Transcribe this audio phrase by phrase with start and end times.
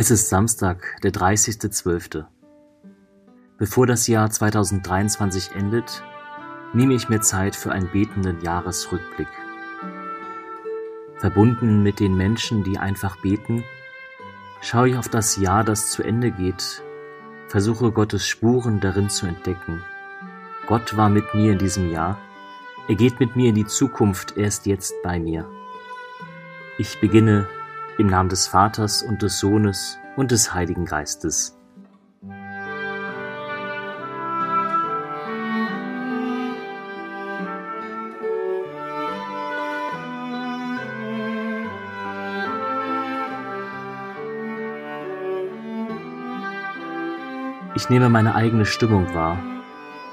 [0.00, 2.24] Es ist Samstag, der 30.12.
[3.58, 6.04] Bevor das Jahr 2023 endet,
[6.72, 9.26] nehme ich mir Zeit für einen betenden Jahresrückblick.
[11.16, 13.64] Verbunden mit den Menschen, die einfach beten,
[14.60, 16.84] schaue ich auf das Jahr, das zu Ende geht,
[17.48, 19.82] versuche Gottes Spuren darin zu entdecken.
[20.68, 22.20] Gott war mit mir in diesem Jahr,
[22.86, 25.44] er geht mit mir in die Zukunft, er ist jetzt bei mir.
[26.78, 27.48] Ich beginne
[27.98, 31.58] im Namen des Vaters und des Sohnes und des Heiligen Geistes.
[47.74, 49.38] Ich nehme meine eigene Stimmung wahr,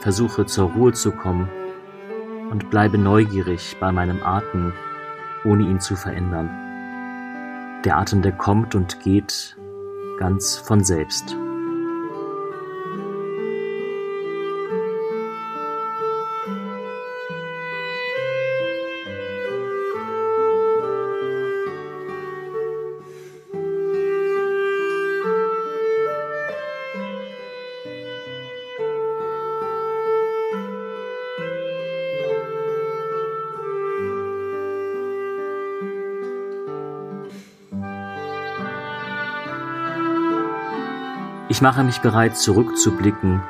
[0.00, 1.48] versuche zur Ruhe zu kommen
[2.50, 4.72] und bleibe neugierig bei meinem Atem,
[5.44, 6.63] ohne ihn zu verändern.
[7.84, 9.56] Der Atem, der kommt und geht
[10.18, 11.36] ganz von selbst.
[41.54, 43.40] Ich mache mich bereit, zurückzublicken,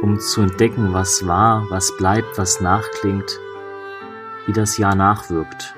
[0.00, 3.36] um zu entdecken, was war, was bleibt, was nachklingt,
[4.46, 5.74] wie das Jahr nachwirkt.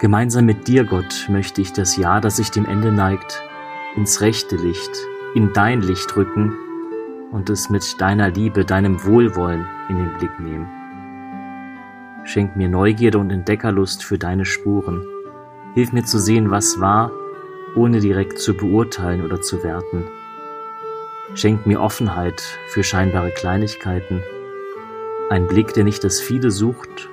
[0.00, 3.42] Gemeinsam mit dir, Gott, möchte ich das Jahr, das sich dem Ende neigt,
[3.96, 4.90] ins rechte Licht,
[5.34, 6.54] in dein Licht rücken
[7.32, 10.68] und es mit deiner Liebe, deinem Wohlwollen in den Blick nehmen.
[12.24, 15.06] Schenk mir Neugierde und Entdeckerlust für deine Spuren.
[15.72, 17.12] Hilf mir zu sehen, was war,
[17.76, 20.04] ohne direkt zu beurteilen oder zu werten.
[21.34, 24.22] Schenk mir Offenheit für scheinbare Kleinigkeiten,
[25.30, 27.08] ein Blick, der nicht das Viele sucht,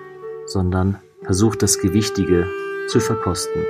[0.46, 2.48] sondern versucht das Gewichtige
[2.88, 3.64] zu verkosten.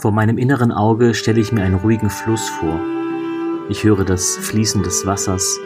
[0.00, 2.80] Vor meinem inneren Auge stelle ich mir einen ruhigen Fluss vor.
[3.68, 5.60] Ich höre das Fließen des Wassers,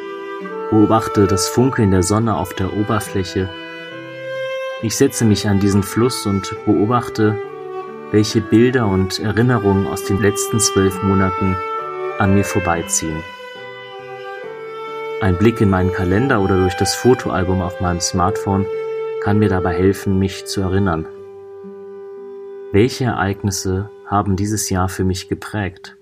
[0.70, 3.48] beobachte das Funkeln der Sonne auf der Oberfläche.
[4.82, 7.38] Ich setze mich an diesen Fluss und beobachte,
[8.10, 11.54] welche Bilder und Erinnerungen aus den letzten zwölf Monaten
[12.18, 13.22] an mir vorbeiziehen.
[15.20, 18.66] Ein Blick in meinen Kalender oder durch das Fotoalbum auf meinem Smartphone
[19.22, 21.06] kann mir dabei helfen, mich zu erinnern.
[22.72, 25.93] Welche Ereignisse haben dieses Jahr für mich geprägt.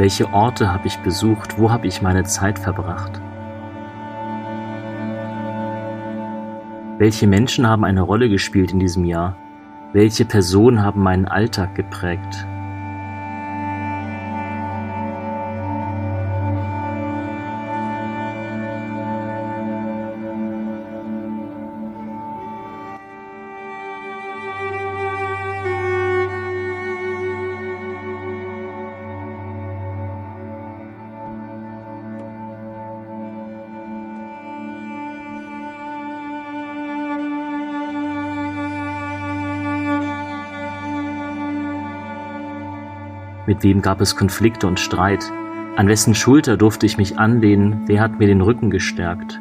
[0.00, 1.58] Welche Orte habe ich besucht?
[1.58, 3.20] Wo habe ich meine Zeit verbracht?
[6.96, 9.36] Welche Menschen haben eine Rolle gespielt in diesem Jahr?
[9.92, 12.46] Welche Personen haben meinen Alltag geprägt?
[43.50, 45.24] Mit wem gab es Konflikte und Streit?
[45.74, 47.82] An wessen Schulter durfte ich mich anlehnen?
[47.86, 49.40] Wer hat mir den Rücken gestärkt?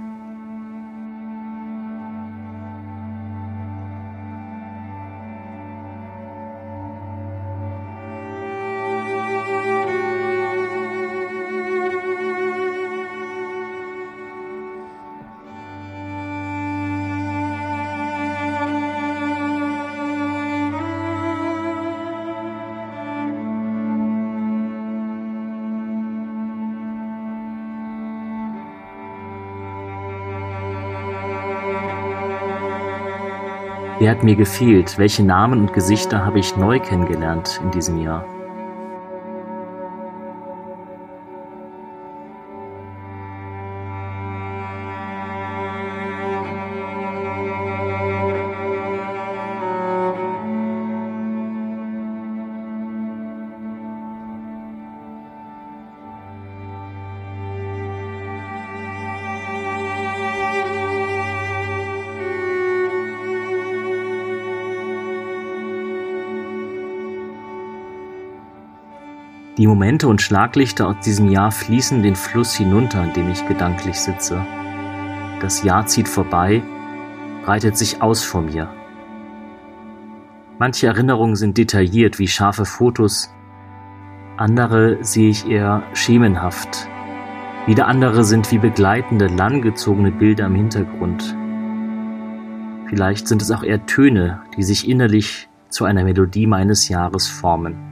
[33.99, 34.97] Wer hat mir gefehlt?
[34.97, 38.38] Welche Namen und Gesichter habe ich neu kennengelernt in diesem Jahr?
[69.59, 73.99] Die Momente und Schlaglichter aus diesem Jahr fließen den Fluss hinunter, an dem ich gedanklich
[73.99, 74.41] sitze.
[75.41, 76.63] Das Jahr zieht vorbei,
[77.43, 78.73] breitet sich aus vor mir.
[80.59, 83.33] Manche Erinnerungen sind detailliert wie scharfe Fotos,
[84.37, 86.87] andere sehe ich eher schemenhaft.
[87.65, 91.35] Wieder andere sind wie begleitende, langgezogene Bilder im Hintergrund.
[92.87, 97.88] Vielleicht sind es auch eher Töne, die sich innerlich zu einer Melodie meines Jahres formen.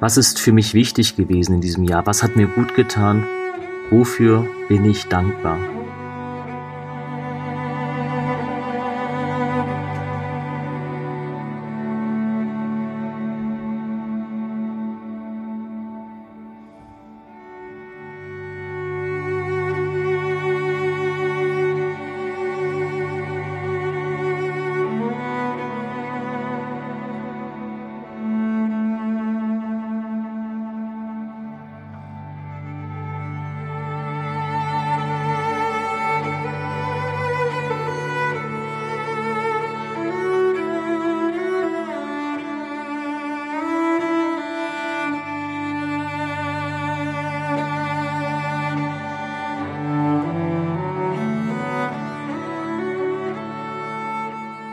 [0.00, 2.06] Was ist für mich wichtig gewesen in diesem Jahr?
[2.06, 3.26] Was hat mir gut getan?
[3.90, 5.58] Wofür bin ich dankbar?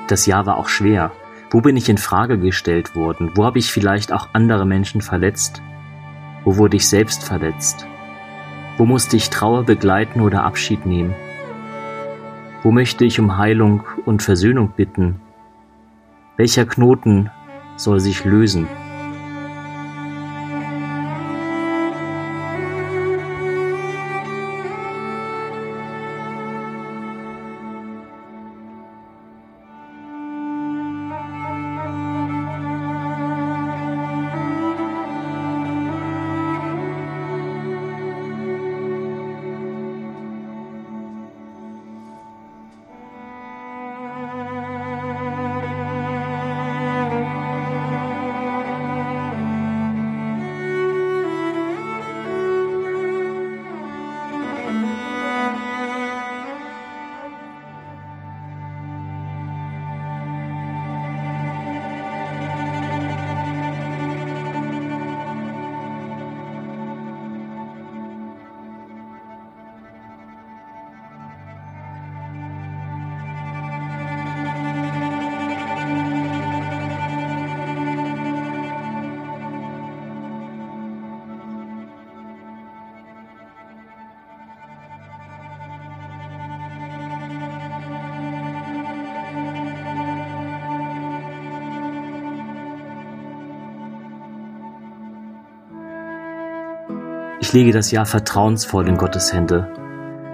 [0.07, 1.12] Das Jahr war auch schwer.
[1.50, 3.31] Wo bin ich in Frage gestellt worden?
[3.35, 5.62] Wo habe ich vielleicht auch andere Menschen verletzt?
[6.43, 7.88] Wo wurde ich selbst verletzt?
[8.77, 11.15] Wo musste ich Trauer begleiten oder Abschied nehmen?
[12.62, 15.21] Wo möchte ich um Heilung und Versöhnung bitten?
[16.38, 17.31] Welcher Knoten
[17.77, 18.67] soll sich lösen?
[97.55, 99.71] Lege das Jahr vertrauensvoll in Gottes Hände.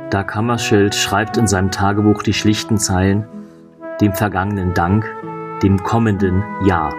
[0.09, 3.27] Da Kammerschild schreibt in seinem Tagebuch die schlichten Zeilen,
[4.01, 5.05] dem vergangenen Dank,
[5.61, 6.91] dem kommenden Jahr.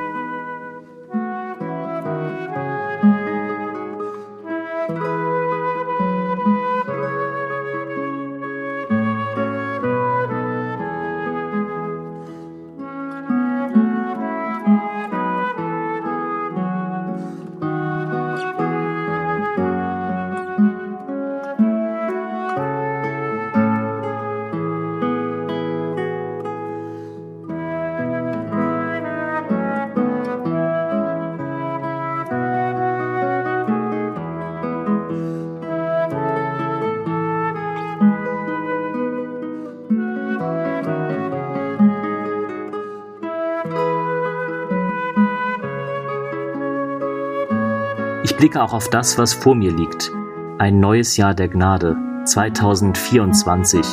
[48.43, 50.11] Blicke auch auf das, was vor mir liegt.
[50.59, 53.87] Ein neues Jahr der Gnade, 2024.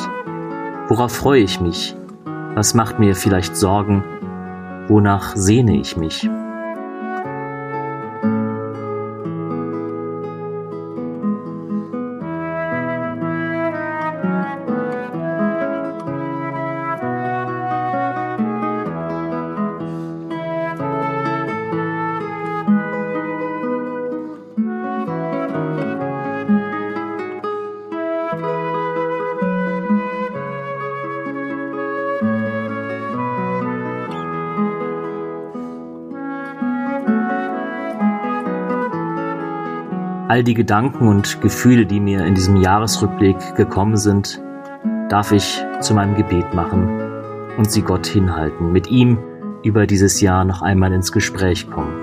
[0.88, 1.96] Worauf freue ich mich?
[2.56, 4.03] Was macht mir vielleicht Sorgen?
[4.88, 6.27] Wonach sehne ich mich?
[40.29, 44.39] All die Gedanken und Gefühle, die mir in diesem Jahresrückblick gekommen sind,
[45.09, 46.88] darf ich zu meinem Gebet machen
[47.57, 49.17] und sie Gott hinhalten, mit ihm
[49.63, 51.99] über dieses Jahr noch einmal ins Gespräch kommen.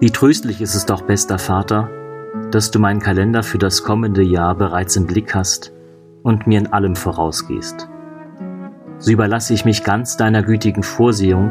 [0.00, 1.90] Wie tröstlich ist es doch, bester Vater,
[2.52, 5.72] dass du meinen Kalender für das kommende Jahr bereits im Blick hast
[6.22, 7.88] und mir in allem vorausgehst.
[8.98, 11.50] So überlasse ich mich ganz deiner gütigen Vorsehung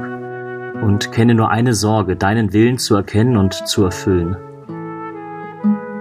[0.82, 4.38] und kenne nur eine Sorge, deinen Willen zu erkennen und zu erfüllen.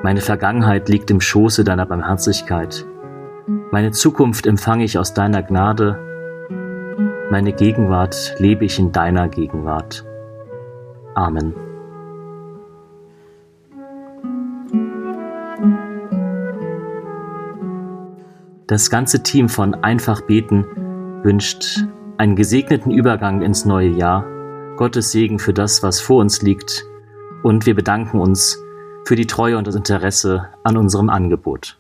[0.05, 2.87] Meine Vergangenheit liegt im Schoße deiner Barmherzigkeit.
[3.73, 5.99] Meine Zukunft empfange ich aus deiner Gnade.
[7.29, 10.05] Meine Gegenwart lebe ich in deiner Gegenwart.
[11.17, 11.66] Amen.
[18.67, 20.65] Das ganze Team von Einfach Beten
[21.23, 21.85] wünscht
[22.17, 24.25] einen gesegneten Übergang ins neue Jahr,
[24.77, 26.85] Gottes Segen für das, was vor uns liegt
[27.45, 28.61] und wir bedanken uns
[29.05, 31.79] für die Treue und das Interesse an unserem Angebot.